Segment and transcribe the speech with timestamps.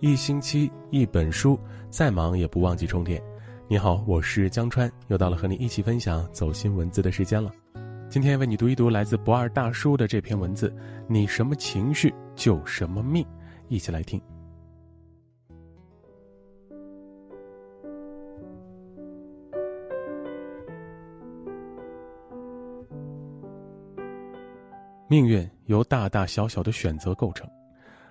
[0.00, 3.22] 一星期一本书，再忙也不忘记充电。
[3.68, 7.52] 你好，我是江川，又到了和你一起分享走心文字的时间了。
[8.08, 10.74] 今天为你读一读来自不二大叔的这篇文字：
[11.06, 13.22] 你什么情绪就什么命。
[13.68, 14.18] 一起来听。
[25.08, 27.46] 命运由大大小小的选择构成。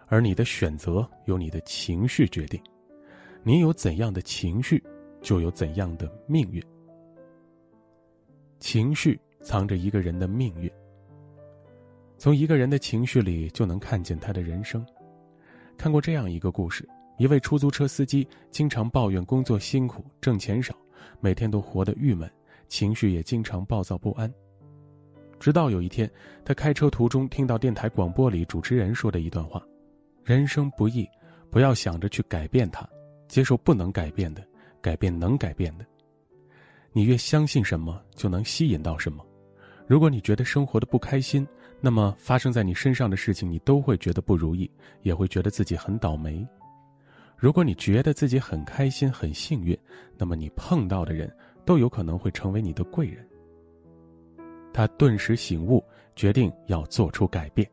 [0.09, 2.59] 而你的选择由你的情绪决定，
[3.43, 4.83] 你有怎样的情绪，
[5.21, 6.61] 就有怎样的命运。
[8.59, 10.69] 情绪藏着一个人的命运。
[12.17, 14.85] 从一个人的情绪里，就能看见他的人生。
[15.77, 16.85] 看过这样一个故事：
[17.17, 20.75] 一位出租车司机经常抱怨工作辛苦、挣钱少，
[21.21, 22.29] 每天都活得郁闷，
[22.67, 24.29] 情绪也经常暴躁不安。
[25.39, 26.11] 直到有一天，
[26.43, 29.63] 他开车途中听到电台广播里主持人说的一段话。
[30.29, 31.09] 人生不易，
[31.49, 32.87] 不要想着去改变它，
[33.27, 34.45] 接受不能改变的，
[34.79, 35.83] 改变能改变的。
[36.91, 39.25] 你越相信什么，就能吸引到什么。
[39.87, 41.47] 如果你觉得生活的不开心，
[41.81, 44.69] 那么发生在你身上的事情，你都会觉得不如意，
[45.01, 46.47] 也会觉得自己很倒霉。
[47.35, 49.75] 如果你觉得自己很开心、很幸运，
[50.15, 51.35] 那么你碰到的人
[51.65, 53.27] 都有可能会成为你的贵人。
[54.71, 55.83] 他顿时醒悟，
[56.15, 57.67] 决定要做出改变。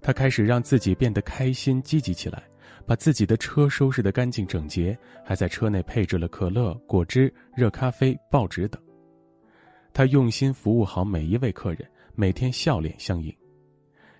[0.00, 2.42] 他开始让自己变得开心、积极起来，
[2.86, 8.80] 把自己的车收拾得干净整洁，还在车内配置了可乐、果汁、热咖啡、报纸等。
[9.92, 13.34] 他用心服务好每一位客人，每天笑脸相迎。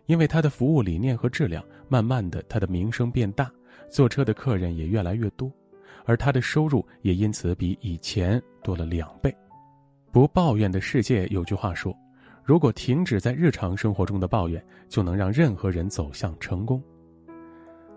[0.06, 3.50] 因为他的服务理念和质量，慢慢的，他的名声变大，
[3.88, 5.52] 坐车的客人也越来越多，
[6.04, 9.34] 而他的收入也因此比以前多了两倍。
[10.10, 11.96] 不抱怨的世界有句话说。
[12.48, 16.82] 如果停止在日常生活中的抱怨，就能让任何人走向成功。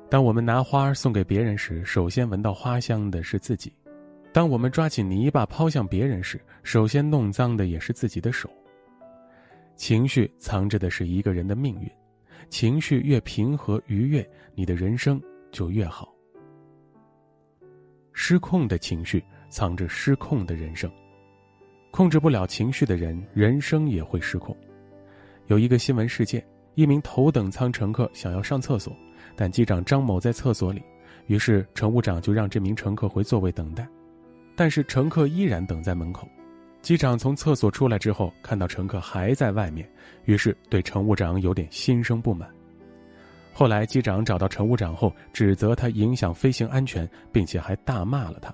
[0.10, 3.72] 当我们拿花送给别人时，首先闻到花香的是自己；
[4.34, 8.50] 当我们抓起泥巴抛向别人时，首先弄脏的也是自己的手。
[9.78, 11.90] 情绪藏着的是一个人的命运，
[12.50, 15.18] 情绪越平和愉悦，你的人生
[15.54, 16.14] 就越好。
[18.12, 20.92] 失控的情绪藏着失控的人生。
[21.92, 24.56] 控制不了情绪的人，人生也会失控。
[25.48, 26.44] 有一个新闻事件：
[26.76, 28.96] 一名头等舱乘客想要上厕所，
[29.36, 30.82] 但机长张某在厕所里，
[31.28, 33.86] 于是乘务长就让这名乘客回座位等待。
[34.56, 36.28] 但是乘客依然等在门口。
[36.82, 39.88] 机长从厕所出来之后，看到乘客还在外面，
[40.24, 42.50] 于是对乘务长有点心生不满。
[43.54, 48.52] 后来机长找到乘务长后，指责他影响飞行安全，并且还大骂了他。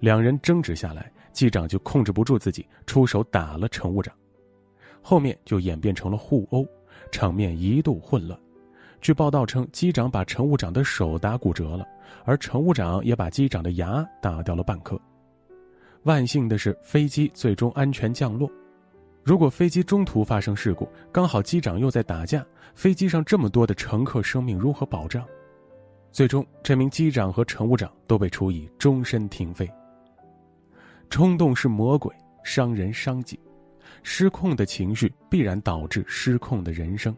[0.00, 1.10] 两人争执下来。
[1.32, 4.14] 机长就控制不住自己，出手打了乘务长，
[5.02, 6.66] 后面就演变成了互殴，
[7.10, 8.38] 场面一度混乱。
[9.00, 11.86] 据报道称，机长把乘务长的手打骨折了，
[12.24, 15.00] 而乘务长也把机长的牙打掉了半颗。
[16.02, 18.50] 万幸的是，飞机最终安全降落。
[19.22, 25.24] 如果飞机中途发生事故，刚好机长又在打架，飞机上这么多的乘客生命如何保障？
[26.10, 29.70] 最终，这名机长和乘务长都被处以终身停飞。
[31.10, 33.38] 冲动是魔鬼，伤人伤己，
[34.04, 37.14] 失控的情绪必然导致失控的人生。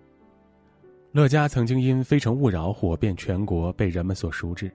[1.12, 4.72] 乐嘉曾经因《非诚勿扰》火遍全国，被人们所熟知。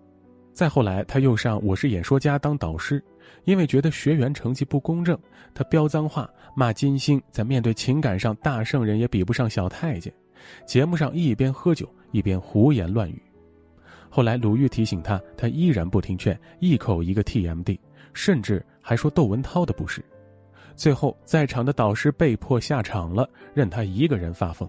[0.54, 3.04] 再后来，他又上《我是演说家》当导师，
[3.44, 5.18] 因为觉得学员成绩不公正，
[5.54, 10.14] 他飙脏话骂金星，在面对情感上，大圣人也比不上小太监。
[10.68, 13.20] 节目上一边喝酒一边胡言乱语。
[14.10, 17.78] 后来鲁豫提醒他，他依然不听劝，一口一个 TMD。
[18.18, 20.04] 甚至还说窦文涛的不是，
[20.76, 24.68] 最后在场的导师被迫下场了，任他一个人发疯。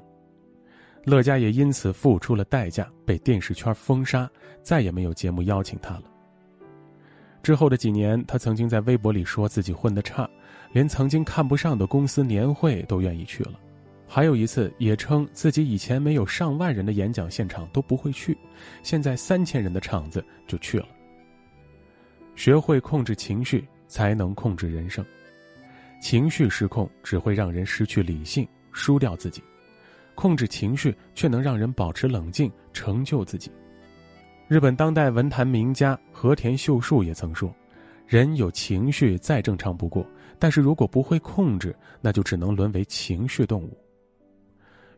[1.02, 4.30] 乐嘉也因此付出了代价，被电视圈封杀，
[4.62, 6.02] 再也没有节目邀请他了。
[7.42, 10.28] 之后的几年，他曾经在微博里说自己混得差，
[10.70, 13.52] 连曾经看不上的公司年会都愿意去了。
[14.06, 18.36] 还有一次，也称自己以前没有上万人的演讲现场都不会去，
[18.82, 20.86] 现在三千人的场子就去了。
[22.38, 25.04] 学会控制情绪，才能控制人生。
[26.00, 29.42] 情绪失控只会让人失去理性，输掉自己；
[30.14, 33.50] 控制情绪却能让人保持冷静，成就自己。
[34.46, 37.52] 日本当代文坛名家和田秀树也曾说
[38.06, 40.06] ：“人有情绪再正常不过，
[40.38, 43.76] 但是如果不会控制，那就只能沦为情绪动物。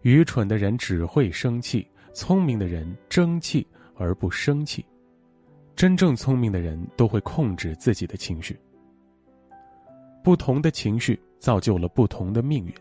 [0.02, 3.66] 愚蠢的人只会生气，聪明的人争气
[3.96, 4.84] 而不生气。”
[5.81, 8.55] 真正聪明的人都会控制自己的情绪。
[10.23, 12.75] 不同的情绪造就了不同的命运。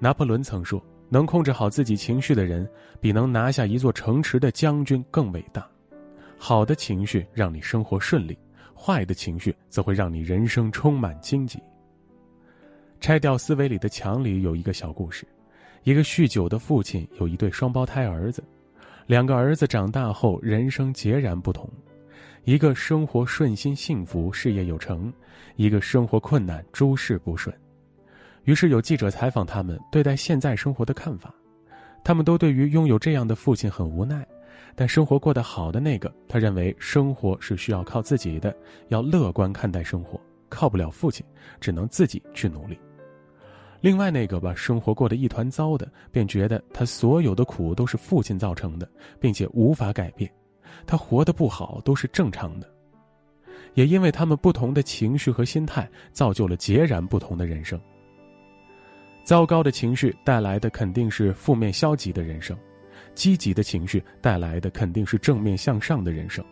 [0.00, 2.68] 拿破仑曾说：“能控制好自己情绪的人，
[3.00, 5.64] 比能拿下一座城池的将军更伟大。
[6.36, 8.36] 好的情绪让你生活顺利，
[8.76, 11.62] 坏的情绪则会让你人生充满荆棘。
[12.98, 15.24] 拆掉思维里的墙里有一个小故事：
[15.84, 18.42] 一个酗酒的父亲有一对双胞胎儿子，
[19.10, 21.68] 两个儿子长大后人生截然不同，
[22.44, 25.12] 一个生活顺心幸福，事业有成；
[25.56, 27.52] 一个生活困难，诸事不顺。
[28.44, 31.34] 于是有记者采访他们对待现在生活的看法，
[32.04, 34.24] 他们都对于拥有这样的父亲很无奈，
[34.76, 38.56] 但生活过得好的那个，他认为生活是需要靠自己的，
[38.90, 41.26] 要乐观看待生活，靠不了父亲，
[41.60, 42.78] 只能自己去努力。
[43.80, 48.88] 另外那个把生活过得一团糟的，便觉得他所有的苦都是父亲造成的，
[49.18, 50.30] 并且无法改变，
[50.86, 52.68] 他活得不好都是正常的。
[53.74, 57.80] 也因为他们不同的情绪和心态，造就了截然不同的人生。
[59.22, 62.56] 糟糕的情绪带来的肯定是负面消极的人生，
[63.14, 66.44] 积极的情绪带来的肯定是正面向上的人生。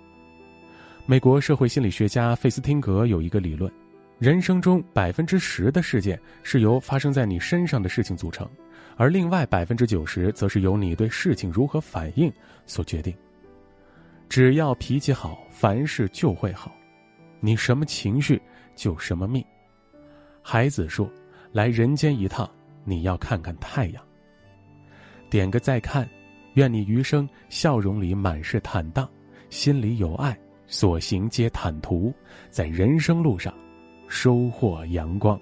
[1.04, 3.72] 美国社会心理学家费斯汀格有一个理论：
[4.18, 8.48] 人生中百分之十的事件是由发生在你身上的事情组成，
[8.96, 12.32] 而另外百分之九十则是由你对事情如何反应
[12.66, 13.14] 所决定。
[14.28, 16.74] 只要脾气好，凡事就会好。
[17.38, 18.42] 你什么情绪，
[18.74, 19.44] 就什么命。
[20.42, 21.08] 孩子说
[21.52, 22.48] ：“来人间一趟。”
[22.84, 24.02] 你要看看太阳。
[25.30, 26.08] 点个再看，
[26.54, 29.08] 愿你余生笑容里满是坦荡，
[29.50, 30.36] 心里有爱，
[30.66, 32.12] 所行皆坦途，
[32.50, 33.54] 在人生路上
[34.08, 35.40] 收获阳光。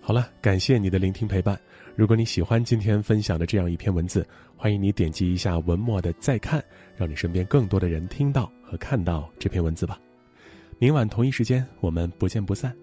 [0.00, 1.58] 好了，感谢你的聆听陪伴。
[1.94, 4.26] 如果你喜欢今天分享的这样一篇文字，
[4.56, 6.62] 欢迎你点击一下文末的再看，
[6.96, 8.50] 让你身边更多的人听到。
[8.72, 10.00] 和看到这篇文字吧，
[10.78, 12.74] 明晚同一时间我们不见不散。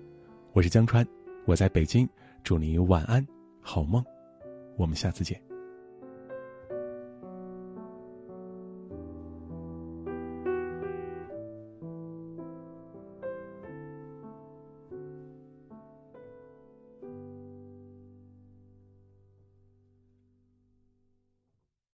[0.54, 1.04] 我是江川，
[1.46, 2.08] 我在北京，
[2.44, 3.26] 祝你晚安，
[3.60, 4.06] 好梦，
[4.78, 5.49] 我们下次见。